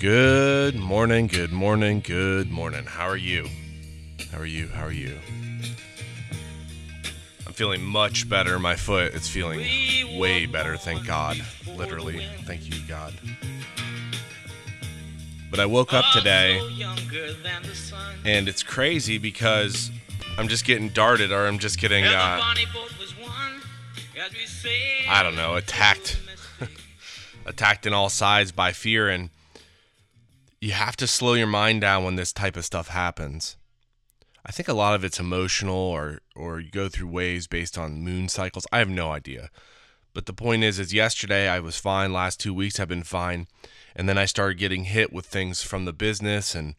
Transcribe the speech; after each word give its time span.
Good 0.00 0.76
morning, 0.76 1.26
good 1.26 1.52
morning, 1.52 2.00
good 2.00 2.50
morning. 2.50 2.86
How 2.86 3.06
are 3.06 3.18
you? 3.18 3.46
How 4.32 4.38
are 4.38 4.46
you? 4.46 4.66
How 4.68 4.84
are 4.84 4.90
you? 4.90 5.18
I'm 7.46 7.52
feeling 7.52 7.82
much 7.82 8.26
better. 8.26 8.58
My 8.58 8.76
foot 8.76 9.12
is 9.12 9.28
feeling 9.28 9.58
way 10.18 10.46
better, 10.46 10.78
thank 10.78 11.06
God. 11.06 11.36
Literally. 11.76 12.24
Thank 12.46 12.66
you, 12.66 12.80
God. 12.88 13.12
But 15.50 15.60
I 15.60 15.66
woke 15.66 15.92
up 15.92 16.06
today 16.14 16.62
and 18.24 18.48
it's 18.48 18.62
crazy 18.62 19.18
because 19.18 19.90
I'm 20.38 20.48
just 20.48 20.64
getting 20.64 20.88
darted 20.88 21.30
or 21.30 21.46
I'm 21.46 21.58
just 21.58 21.78
getting, 21.78 22.06
uh, 22.06 22.40
I 25.10 25.22
don't 25.22 25.36
know, 25.36 25.56
attacked. 25.56 26.18
attacked 27.44 27.84
in 27.84 27.92
all 27.92 28.08
sides 28.08 28.50
by 28.50 28.72
fear 28.72 29.10
and 29.10 29.28
you 30.60 30.72
have 30.72 30.96
to 30.96 31.06
slow 31.06 31.34
your 31.34 31.46
mind 31.46 31.80
down 31.80 32.04
when 32.04 32.16
this 32.16 32.32
type 32.32 32.56
of 32.56 32.64
stuff 32.64 32.88
happens. 32.88 33.56
I 34.44 34.52
think 34.52 34.68
a 34.68 34.74
lot 34.74 34.94
of 34.94 35.04
it's 35.04 35.20
emotional 35.20 35.76
or 35.76 36.20
or 36.34 36.60
you 36.60 36.70
go 36.70 36.88
through 36.88 37.08
waves 37.08 37.46
based 37.46 37.78
on 37.78 38.02
moon 38.02 38.28
cycles. 38.28 38.66
I 38.72 38.78
have 38.78 38.88
no 38.88 39.10
idea. 39.10 39.50
But 40.12 40.26
the 40.26 40.32
point 40.32 40.64
is 40.64 40.78
is 40.78 40.92
yesterday 40.92 41.48
I 41.48 41.60
was 41.60 41.78
fine, 41.78 42.12
last 42.12 42.40
2 42.40 42.52
weeks 42.52 42.80
I've 42.80 42.88
been 42.88 43.02
fine, 43.02 43.46
and 43.94 44.08
then 44.08 44.18
I 44.18 44.24
started 44.24 44.58
getting 44.58 44.84
hit 44.84 45.12
with 45.12 45.26
things 45.26 45.62
from 45.62 45.84
the 45.84 45.92
business 45.92 46.54
and 46.54 46.74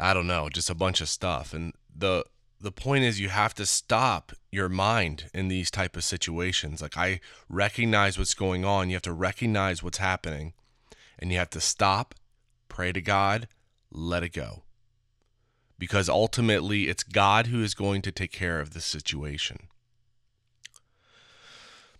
I 0.00 0.14
don't 0.14 0.26
know, 0.26 0.48
just 0.48 0.70
a 0.70 0.74
bunch 0.74 1.00
of 1.00 1.08
stuff. 1.08 1.52
And 1.52 1.74
the 1.94 2.24
the 2.60 2.72
point 2.72 3.04
is 3.04 3.20
you 3.20 3.28
have 3.28 3.54
to 3.54 3.66
stop 3.66 4.32
your 4.50 4.68
mind 4.68 5.30
in 5.32 5.46
these 5.48 5.70
type 5.70 5.96
of 5.96 6.02
situations. 6.02 6.82
Like 6.82 6.96
I 6.96 7.20
recognize 7.48 8.18
what's 8.18 8.34
going 8.34 8.64
on, 8.64 8.88
you 8.88 8.96
have 8.96 9.02
to 9.02 9.12
recognize 9.12 9.82
what's 9.82 9.98
happening 9.98 10.54
and 11.18 11.30
you 11.30 11.38
have 11.38 11.50
to 11.50 11.60
stop 11.60 12.14
pray 12.78 12.92
to 12.92 13.00
God, 13.00 13.48
let 13.90 14.22
it 14.22 14.32
go. 14.32 14.62
Because 15.80 16.08
ultimately, 16.08 16.86
it's 16.86 17.02
God 17.02 17.48
who 17.48 17.60
is 17.60 17.74
going 17.74 18.02
to 18.02 18.12
take 18.12 18.30
care 18.30 18.60
of 18.60 18.72
the 18.72 18.80
situation. 18.80 19.66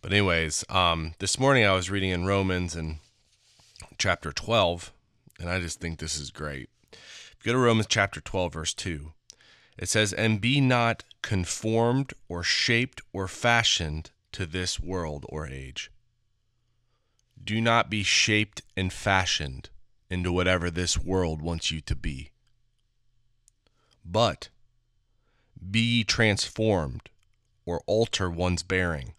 But, 0.01 0.13
anyways, 0.13 0.65
um, 0.69 1.15
this 1.19 1.37
morning 1.37 1.67
I 1.67 1.73
was 1.73 1.91
reading 1.91 2.11
in 2.11 2.27
Romans 2.27 2.77
and 2.77 2.99
chapter 3.99 4.31
12, 4.31 4.93
and 5.41 5.51
I 5.51 5.59
just 5.59 5.81
think 5.81 5.99
this 5.99 6.17
is 6.17 6.31
great. 6.31 6.71
Go 7.43 7.55
to 7.55 7.59
Romans 7.59 7.89
chapter 7.89 8.21
12, 8.21 8.53
verse 8.53 8.75
2, 8.75 9.11
it 9.79 9.89
says, 9.89 10.13
And 10.13 10.41
be 10.41 10.61
not 10.61 11.03
conformed 11.23 12.15
or 12.29 12.45
shaped 12.45 13.01
or 13.13 13.27
fashioned 13.27 14.13
to 14.31 14.47
this 14.47 14.79
world 14.79 15.27
or 15.29 15.45
age. 15.45 15.91
Do 17.43 17.61
not 17.61 17.91
be 17.91 18.05
shaped 18.05 18.63
and 18.77 18.93
fashioned 18.93 19.71
into 20.11 20.33
whatever 20.33 20.71
this 20.71 20.99
world 20.99 21.43
wants 21.43 21.71
you 21.71 21.81
to 21.83 21.95
be. 21.95 22.31
But 24.05 24.49
be 25.71 26.05
transformed 26.05 27.11
or 27.67 27.83
alter 27.87 28.31
one's 28.31 28.63
bearing 28.63 29.15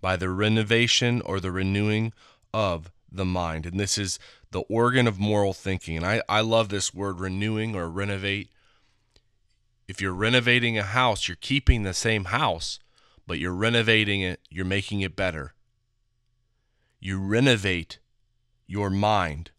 by 0.00 0.16
the 0.16 0.28
renovation 0.28 1.22
or 1.22 1.40
the 1.40 1.50
renewing 1.50 2.12
of 2.52 2.92
the 3.10 3.24
mind. 3.24 3.64
And 3.64 3.80
this 3.80 3.96
is 3.96 4.18
the 4.50 4.60
organ 4.62 5.06
of 5.06 5.18
moral 5.18 5.54
thinking. 5.54 5.96
And 5.96 6.04
I, 6.04 6.22
I 6.28 6.42
love 6.42 6.68
this 6.68 6.92
word 6.92 7.20
renewing 7.20 7.74
or 7.74 7.88
renovate. 7.88 8.50
If 9.88 10.00
you're 10.00 10.12
renovating 10.12 10.76
a 10.76 10.82
house, 10.82 11.26
you're 11.26 11.36
keeping 11.40 11.82
the 11.82 11.94
same 11.94 12.26
house, 12.26 12.78
but 13.26 13.38
you're 13.38 13.54
renovating 13.54 14.20
it, 14.20 14.40
you're 14.50 14.64
making 14.66 15.00
it 15.00 15.16
better. 15.16 15.54
You 17.00 17.18
renovate 17.18 17.98
your 18.66 18.90
mind 18.90 19.50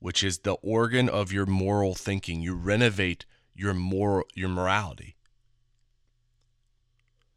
which 0.00 0.24
is 0.24 0.38
the 0.38 0.54
organ 0.54 1.08
of 1.08 1.32
your 1.32 1.46
moral 1.46 1.94
thinking. 1.94 2.42
You 2.42 2.54
renovate 2.54 3.26
your 3.54 3.74
moral 3.74 4.24
your 4.34 4.48
morality. 4.48 5.16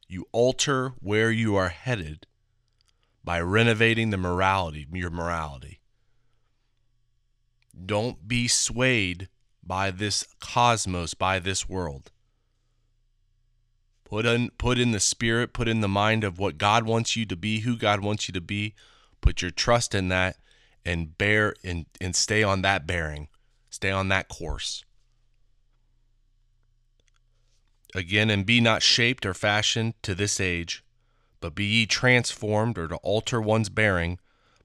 You 0.07 0.25
alter 0.31 0.93
where 0.99 1.31
you 1.31 1.55
are 1.55 1.69
headed 1.69 2.25
by 3.23 3.39
renovating 3.41 4.09
the 4.09 4.17
morality, 4.17 4.87
your 4.91 5.09
morality. 5.09 5.81
Don't 7.85 8.27
be 8.27 8.47
swayed 8.47 9.29
by 9.63 9.91
this 9.91 10.25
cosmos, 10.39 11.13
by 11.13 11.39
this 11.39 11.67
world. 11.67 12.11
Put 14.03 14.25
in 14.25 14.51
put 14.57 14.77
in 14.77 14.91
the 14.91 14.99
spirit, 14.99 15.53
put 15.53 15.67
in 15.67 15.81
the 15.81 15.87
mind 15.87 16.23
of 16.23 16.37
what 16.37 16.57
God 16.57 16.85
wants 16.85 17.15
you 17.15 17.25
to 17.25 17.35
be, 17.35 17.61
who 17.61 17.75
God 17.75 18.01
wants 18.01 18.27
you 18.27 18.33
to 18.33 18.41
be. 18.41 18.75
Put 19.21 19.41
your 19.41 19.51
trust 19.51 19.95
in 19.95 20.09
that 20.09 20.37
and 20.85 21.17
bear 21.17 21.55
and, 21.63 21.85
and 22.01 22.15
stay 22.15 22.43
on 22.43 22.61
that 22.61 22.85
bearing, 22.85 23.27
stay 23.69 23.91
on 23.91 24.09
that 24.09 24.27
course. 24.27 24.83
Again, 27.95 28.29
and 28.29 28.45
be 28.45 28.59
not 28.59 28.81
shaped 28.81 29.25
or 29.25 29.33
fashioned 29.33 29.93
to 30.01 30.15
this 30.15 30.39
age, 30.39 30.83
but 31.39 31.55
be 31.55 31.65
ye 31.65 31.85
transformed 31.85 32.77
or 32.77 32.87
to 32.87 32.95
alter 32.97 33.39
one's 33.39 33.69
bearing 33.69 34.19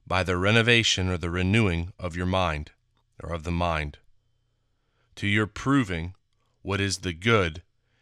by 0.07 0.23
the 0.23 0.37
renovation 0.37 1.09
or 1.09 1.17
the 1.17 1.29
renewing 1.29 1.93
of 1.99 2.15
your 2.15 2.25
mind, 2.25 2.71
or 3.21 3.31
of 3.31 3.43
the 3.43 3.51
mind, 3.51 3.99
to 5.15 5.27
your 5.27 5.45
proving 5.45 6.15
what 6.63 6.81
is 6.81 6.99
the 6.99 7.13
good 7.13 7.61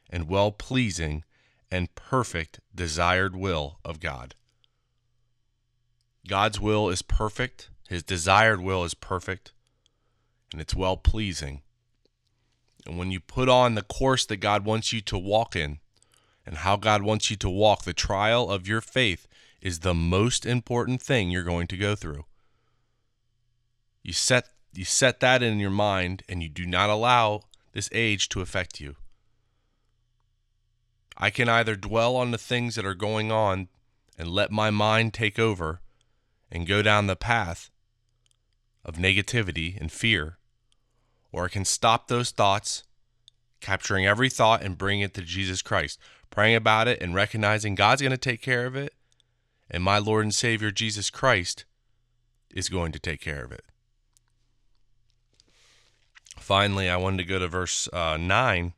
and 0.09 0.29
well 0.29 0.51
pleasing 0.51 1.23
and 1.69 1.93
perfect 1.95 2.61
desired 2.73 3.35
will 3.35 3.79
of 3.83 3.99
God. 3.99 4.35
God's 6.27 6.59
will 6.59 6.89
is 6.89 7.01
perfect 7.01 7.69
his 7.87 8.03
desired 8.03 8.61
will 8.61 8.83
is 8.83 8.93
perfect 8.93 9.53
and 10.51 10.61
it's 10.61 10.75
well 10.75 10.97
pleasing. 10.97 11.61
And 12.85 12.97
when 12.97 13.11
you 13.11 13.19
put 13.19 13.49
on 13.49 13.75
the 13.75 13.81
course 13.81 14.25
that 14.25 14.37
God 14.37 14.65
wants 14.65 14.93
you 14.93 15.01
to 15.01 15.17
walk 15.17 15.55
in 15.55 15.79
and 16.45 16.57
how 16.57 16.77
God 16.77 17.01
wants 17.01 17.29
you 17.29 17.35
to 17.37 17.49
walk, 17.49 17.83
the 17.83 17.93
trial 17.93 18.49
of 18.49 18.67
your 18.67 18.81
faith 18.81 19.27
is 19.61 19.79
the 19.79 19.93
most 19.93 20.45
important 20.45 21.01
thing 21.01 21.29
you're 21.29 21.43
going 21.43 21.67
to 21.67 21.77
go 21.77 21.95
through. 21.95 22.25
You 24.03 24.13
set 24.13 24.49
you 24.73 24.85
set 24.85 25.21
that 25.21 25.41
in 25.41 25.59
your 25.59 25.71
mind 25.71 26.23
and 26.29 26.43
you 26.43 26.49
do 26.49 26.65
not 26.65 26.89
allow 26.89 27.41
this 27.73 27.89
age 27.91 28.29
to 28.29 28.41
affect 28.41 28.79
you. 28.79 28.95
I 31.17 31.29
can 31.31 31.49
either 31.49 31.75
dwell 31.75 32.15
on 32.15 32.31
the 32.31 32.37
things 32.37 32.75
that 32.75 32.85
are 32.85 32.93
going 32.93 33.31
on 33.31 33.69
and 34.17 34.29
let 34.29 34.51
my 34.51 34.69
mind 34.69 35.13
take 35.13 35.39
over 35.39 35.81
and 36.51 36.67
go 36.67 36.81
down 36.81 37.07
the 37.07 37.15
path 37.15 37.71
of 38.87 38.95
negativity 38.95 39.79
and 39.79 39.91
fear, 39.91 40.37
or 41.31 41.45
I 41.45 41.49
can 41.49 41.65
stop 41.65 42.07
those 42.07 42.31
thoughts, 42.31 42.83
capturing 43.59 44.05
every 44.05 44.29
thought 44.29 44.63
and 44.63 44.77
bring 44.77 45.01
it 45.01 45.13
to 45.15 45.21
Jesus 45.21 45.61
Christ, 45.61 45.99
praying 46.29 46.55
about 46.55 46.87
it 46.87 47.01
and 47.01 47.13
recognizing 47.13 47.75
God's 47.75 48.01
going 48.01 48.11
to 48.11 48.17
take 48.17 48.41
care 48.41 48.65
of 48.65 48.75
it, 48.75 48.93
and 49.69 49.83
my 49.83 49.97
Lord 49.97 50.23
and 50.23 50.33
Savior 50.33 50.71
Jesus 50.71 51.09
Christ 51.09 51.65
is 52.53 52.69
going 52.69 52.91
to 52.93 52.99
take 52.99 53.21
care 53.21 53.43
of 53.43 53.51
it. 53.51 53.65
Finally, 56.39 56.89
I 56.89 56.95
wanted 56.95 57.17
to 57.17 57.23
go 57.25 57.39
to 57.39 57.47
verse 57.47 57.89
uh, 57.91 58.15
9. 58.15 58.73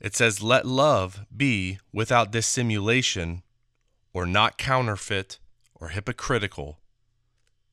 It 0.00 0.16
says, 0.16 0.42
Let 0.42 0.66
love 0.66 1.24
be 1.34 1.78
without 1.92 2.32
dissimulation, 2.32 3.42
or 4.12 4.26
not 4.26 4.58
counterfeit, 4.58 5.38
or 5.76 5.90
hypocritical. 5.90 6.80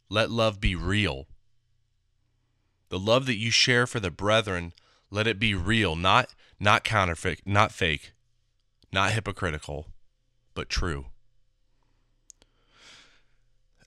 Let 0.10 0.30
love 0.30 0.62
be 0.62 0.76
real. 0.76 1.28
The 2.90 3.00
love 3.00 3.26
that 3.28 3.38
you 3.38 3.52
share 3.52 3.88
for 3.88 4.00
the 4.00 4.12
brethren, 4.12 4.74
let 5.12 5.28
it 5.28 5.40
be 5.40 5.54
real, 5.54 5.96
not 5.96 6.34
not 6.60 6.84
counterfeit, 6.84 7.42
not 7.46 7.72
fake, 7.72 8.12
not 8.92 9.12
hypocritical, 9.12 9.88
but 10.54 10.70
true. 10.70 11.06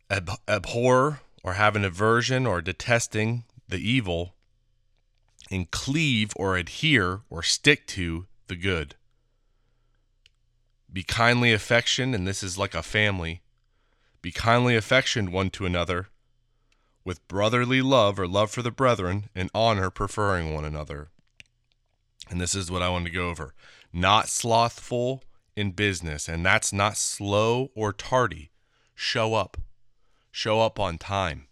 Ab- 0.08 0.38
abhor 0.48 1.20
or 1.42 1.54
have 1.54 1.76
an 1.76 1.84
aversion 1.84 2.46
or 2.46 2.62
detesting 2.62 3.44
the 3.68 3.78
evil, 3.78 4.34
and 5.50 5.70
cleave 5.70 6.32
or 6.37 6.56
adhere 6.56 7.20
or 7.28 7.43
stick 7.43 7.87
to 7.87 8.26
the 8.46 8.56
good. 8.56 8.94
Be 10.90 11.02
kindly 11.02 11.52
affectioned, 11.52 12.14
and 12.14 12.26
this 12.26 12.43
is 12.43 12.58
like 12.58 12.75
a 12.75 12.82
family. 12.82 13.43
Be 14.20 14.31
kindly 14.31 14.76
affectioned 14.76 15.32
one 15.32 15.50
to 15.50 15.66
another 15.66 16.08
with 17.04 17.26
brotherly 17.28 17.82
love 17.82 18.19
or 18.19 18.26
love 18.26 18.50
for 18.50 18.62
the 18.62 18.70
brethren, 18.70 19.28
and 19.34 19.50
honor 19.54 19.90
preferring 19.90 20.54
one 20.54 20.64
another. 20.64 21.08
And 22.31 22.40
this 22.40 22.54
is 22.54 22.70
what 22.70 22.82
I 22.82 22.88
want 22.88 23.06
to 23.06 23.12
go 23.12 23.28
over. 23.28 23.54
Not 23.93 24.28
slothful 24.28 25.22
in 25.56 25.72
business, 25.72 26.28
and 26.28 26.44
that's 26.44 26.72
not 26.72 26.96
slow 26.96 27.70
or 27.75 27.93
tardy. 27.93 28.50
Show 28.94 29.34
up. 29.34 29.56
Show 30.31 30.60
up 30.60 30.81
on 30.81 30.96
time. 30.96 31.46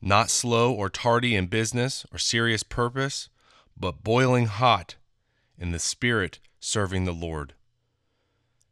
Not 0.00 0.30
slow 0.30 0.72
or 0.72 0.88
tardy 0.88 1.34
in 1.34 1.48
business 1.48 2.06
or 2.12 2.18
serious 2.18 2.62
purpose, 2.62 3.28
but 3.76 4.04
boiling 4.04 4.46
hot 4.46 4.94
in 5.58 5.72
the 5.72 5.80
spirit 5.80 6.38
serving 6.60 7.04
the 7.04 7.12
Lord. 7.12 7.54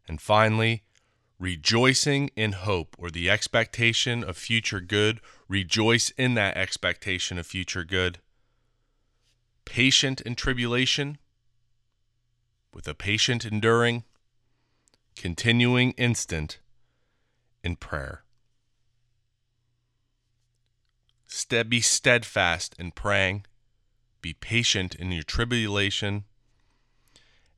And 0.07 0.21
finally, 0.21 0.85
rejoicing 1.39 2.31
in 2.37 2.53
hope 2.53 2.97
or 2.99 3.11
the 3.11 3.29
expectation 3.29 4.25
of 4.25 4.37
future 4.37 4.81
good, 4.81 5.21
rejoice 5.49 6.11
in 6.11 6.35
that 6.35 6.57
expectation 6.57 7.39
of 7.39 7.47
future 7.47 7.85
good. 7.85 8.19
Patient 9.65 10.21
in 10.21 10.35
tribulation, 10.35 11.19
with 12.73 12.89
a 12.89 12.95
patient 12.95 13.45
enduring, 13.45 14.05
continuing 15.15 15.93
instant 15.93 16.59
in 17.63 17.77
prayer. 17.77 18.23
be 21.69 21.81
steadfast 21.81 22.75
in 22.79 22.93
praying, 22.93 23.45
be 24.23 24.33
patient 24.33 24.95
in 24.95 25.13
your 25.13 25.23
tribulation, 25.23 26.25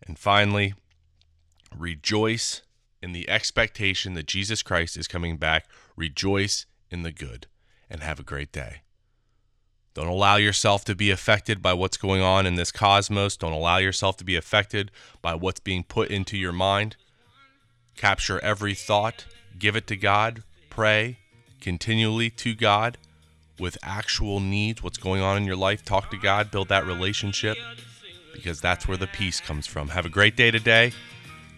and 0.06 0.19
finally, 0.19 0.75
rejoice 1.76 2.62
in 3.02 3.12
the 3.12 3.28
expectation 3.28 4.14
that 4.14 4.26
Jesus 4.26 4.62
Christ 4.62 4.96
is 4.96 5.08
coming 5.08 5.36
back. 5.36 5.66
Rejoice 5.96 6.66
in 6.90 7.02
the 7.02 7.12
good 7.12 7.46
and 7.90 8.02
have 8.02 8.20
a 8.20 8.24
great 8.24 8.52
day. 8.52 8.82
Don't 9.94 10.06
allow 10.06 10.36
yourself 10.36 10.84
to 10.84 10.94
be 10.94 11.10
affected 11.10 11.60
by 11.60 11.72
what's 11.72 11.96
going 11.96 12.22
on 12.22 12.46
in 12.46 12.54
this 12.54 12.70
cosmos. 12.70 13.36
Don't 13.36 13.52
allow 13.52 13.78
yourself 13.78 14.16
to 14.18 14.24
be 14.24 14.36
affected 14.36 14.90
by 15.22 15.34
what's 15.34 15.60
being 15.60 15.82
put 15.82 16.10
into 16.10 16.36
your 16.36 16.52
mind. 16.52 16.96
Capture 17.96 18.38
every 18.40 18.74
thought, 18.74 19.26
give 19.58 19.74
it 19.74 19.86
to 19.88 19.96
God, 19.96 20.44
pray 20.70 21.18
continually 21.60 22.30
to 22.30 22.54
God 22.54 22.98
with 23.58 23.76
actual 23.82 24.40
needs, 24.40 24.82
what's 24.82 24.98
going 24.98 25.20
on 25.20 25.36
in 25.36 25.44
your 25.44 25.56
life. 25.56 25.84
Talk 25.84 26.10
to 26.10 26.16
God, 26.16 26.50
build 26.50 26.68
that 26.68 26.86
relationship 26.86 27.56
because 28.32 28.60
that's 28.60 28.86
where 28.86 28.96
the 28.96 29.08
peace 29.08 29.40
comes 29.40 29.66
from. 29.66 29.88
Have 29.88 30.06
a 30.06 30.10
great 30.10 30.36
day 30.36 30.50
today. 30.50 30.92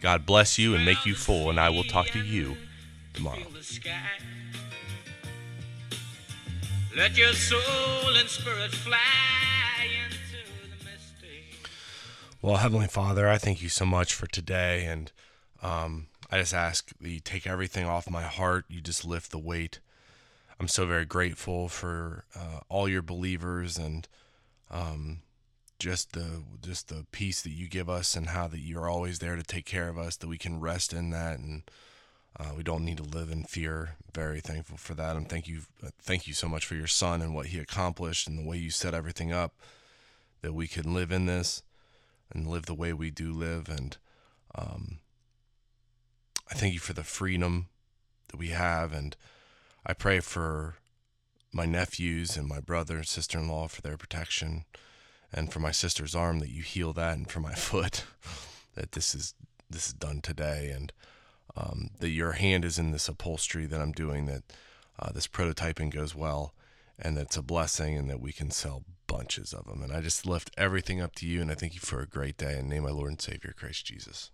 God 0.01 0.25
bless 0.25 0.59
you 0.59 0.75
and 0.75 0.85
make 0.85 1.05
you 1.05 1.15
full, 1.15 1.51
and 1.51 1.61
I 1.61 1.69
will 1.69 1.85
talk 1.85 2.09
to 2.09 2.19
you 2.19 2.57
tomorrow. 3.13 3.39
Let 6.97 7.17
your 7.17 7.33
soul 7.35 8.17
and 8.17 8.29
spirit 8.29 8.73
fly 8.73 8.99
into 10.05 10.19
the. 10.71 11.27
Well, 12.43 12.57
Heavenly 12.57 12.89
Father, 12.89 13.29
I 13.29 13.39
thank 13.39 13.63
you 13.63 13.69
so 13.69 13.85
much 13.85 14.15
for 14.15 14.27
today, 14.27 14.87
and 14.87 15.13
um, 15.63 16.07
I 16.31 16.39
just 16.39 16.55
ask 16.55 16.91
that 17.01 17.09
you 17.09 17.21
take 17.21 17.47
everything 17.47 17.85
off 17.85 18.11
my 18.11 18.23
heart. 18.23 18.65
You 18.69 18.81
just 18.81 19.05
lift 19.05 19.31
the 19.31 19.39
weight. 19.39 19.81
I'm 20.59 20.69
so 20.69 20.87
very 20.87 21.05
grateful 21.05 21.69
for 21.69 22.25
uh, 22.35 22.61
all 22.69 22.89
your 22.89 23.03
believers 23.03 23.79
and 23.79 24.09
um, 24.71 25.21
just 25.81 26.13
the 26.13 26.45
just 26.63 26.89
the 26.89 27.07
peace 27.11 27.43
that 27.43 27.51
you 27.51 27.67
give 27.67 27.89
us 27.89 28.15
and 28.15 28.29
how 28.29 28.47
that 28.47 28.61
you're 28.61 28.89
always 28.89 29.19
there 29.19 29.35
to 29.35 29.43
take 29.43 29.65
care 29.65 29.89
of 29.89 29.99
us 29.99 30.15
that 30.17 30.29
we 30.29 30.39
can 30.39 30.61
rest 30.61 30.93
in 30.93 31.11
that 31.11 31.39
and 31.39 31.63
uh, 32.39 32.53
we 32.57 32.63
don't 32.63 32.85
need 32.85 32.99
to 32.99 33.03
live 33.03 33.31
in 33.31 33.43
fear. 33.43 33.97
Very 34.15 34.41
thankful 34.41 34.77
for 34.77 34.95
that. 34.95 35.17
And 35.17 35.29
thank 35.29 35.49
you 35.49 35.63
thank 36.01 36.29
you 36.29 36.35
so 36.35 36.49
much 36.49 36.65
for 36.65 36.75
your 36.75 36.87
son 36.87 37.23
and 37.23 37.35
what 37.35 37.47
he 37.47 37.59
accomplished 37.59 38.29
and 38.29 38.39
the 38.39 38.49
way 38.49 38.59
you 38.59 38.71
set 38.71 38.95
everything 38.95 39.33
up 39.33 39.55
that 40.43 40.53
we 40.53 40.69
can 40.69 40.95
live 40.95 41.11
in 41.11 41.27
this 41.27 41.63
and 42.33 42.47
live 42.47 42.67
the 42.67 42.75
way 42.75 42.93
we 42.93 43.11
do 43.11 43.33
live. 43.33 43.69
And 43.69 43.97
um, 44.55 44.99
i 46.51 46.55
thank 46.55 46.75
you 46.75 46.81
for 46.81 46.93
the 46.93 47.03
freedom 47.03 47.69
that 48.29 48.37
we 48.37 48.49
have. 48.49 48.93
And 48.93 49.17
i 49.85 49.95
pray 49.95 50.21
for 50.21 50.77
my 51.53 51.65
nephews 51.65 52.37
and 52.37 52.47
my 52.47 52.61
brother 52.61 52.99
and 52.99 53.09
sister-in-law 53.09 53.69
for 53.69 53.81
their 53.83 53.97
protection 53.97 54.67
and 55.33 55.53
for 55.53 55.61
my 55.61 55.71
sister's 55.71 56.15
arm 56.15 56.39
that 56.41 56.51
you 56.51 56.63
heal 56.63 56.93
that, 56.95 57.17
and 57.17 57.31
for 57.31 57.41
my 57.41 57.55
foot 57.69 58.05
that 58.75 58.93
this 58.93 59.15
is 59.15 59.35
this 59.69 59.89
is 59.89 59.93
done 59.93 60.21
today, 60.21 60.71
and 60.75 60.93
um, 61.57 61.91
that 62.01 62.11
your 62.11 62.33
hand 62.33 62.65
is 62.65 62.79
in 62.79 62.91
this 62.91 63.09
upholstery 63.09 63.67
that 63.67 63.81
I'm 63.81 63.93
doing, 63.93 64.27
that 64.27 64.43
uh, 64.99 65.13
this 65.13 65.29
prototyping 65.29 65.93
goes 65.93 66.15
well, 66.15 66.55
and 66.99 67.17
that 67.17 67.27
it's 67.27 67.37
a 67.37 67.43
blessing, 67.43 67.97
and 67.97 68.11
that 68.11 68.21
we 68.21 68.33
can 68.33 68.51
sell 68.51 68.85
bunches 69.07 69.53
of 69.53 69.67
them. 69.67 69.83
And 69.83 69.93
I 69.93 70.01
just 70.01 70.27
lift 70.27 70.51
everything 70.57 71.01
up 71.01 71.15
to 71.17 71.27
you, 71.27 71.41
and 71.41 71.51
I 71.51 71.55
thank 71.55 71.75
you 71.75 71.81
for 71.81 72.01
a 72.01 72.07
great 72.07 72.37
day. 72.37 72.59
In 72.59 72.69
name, 72.69 72.85
of 72.85 72.91
my 72.91 72.97
Lord 72.97 73.11
and 73.11 73.21
Savior, 73.21 73.55
Christ 73.57 73.87
Jesus. 73.87 74.31